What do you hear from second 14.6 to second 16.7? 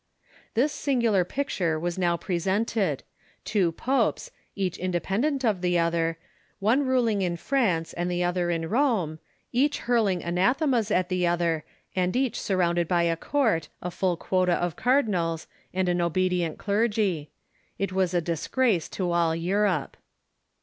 cardinals, and an obedient